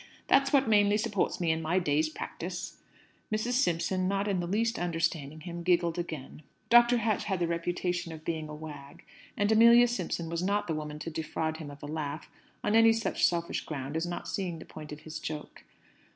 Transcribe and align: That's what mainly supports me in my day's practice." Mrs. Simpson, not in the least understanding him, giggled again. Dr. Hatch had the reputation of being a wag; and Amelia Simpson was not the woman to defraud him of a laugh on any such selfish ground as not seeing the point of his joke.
That's 0.25 0.51
what 0.51 0.67
mainly 0.67 0.97
supports 0.97 1.39
me 1.39 1.51
in 1.51 1.61
my 1.61 1.77
day's 1.77 2.09
practice." 2.09 2.77
Mrs. 3.31 3.51
Simpson, 3.51 4.07
not 4.07 4.27
in 4.27 4.39
the 4.39 4.47
least 4.47 4.79
understanding 4.79 5.41
him, 5.41 5.61
giggled 5.61 5.99
again. 5.99 6.41
Dr. 6.71 6.97
Hatch 6.97 7.25
had 7.25 7.37
the 7.37 7.45
reputation 7.47 8.11
of 8.11 8.25
being 8.25 8.49
a 8.49 8.55
wag; 8.55 9.03
and 9.37 9.51
Amelia 9.51 9.87
Simpson 9.87 10.27
was 10.27 10.41
not 10.41 10.65
the 10.65 10.73
woman 10.73 10.97
to 10.97 11.11
defraud 11.11 11.57
him 11.57 11.69
of 11.69 11.83
a 11.83 11.85
laugh 11.85 12.27
on 12.63 12.73
any 12.75 12.93
such 12.93 13.23
selfish 13.27 13.61
ground 13.63 13.95
as 13.95 14.07
not 14.07 14.27
seeing 14.27 14.57
the 14.57 14.65
point 14.65 14.91
of 14.91 15.01
his 15.01 15.19
joke. 15.19 15.65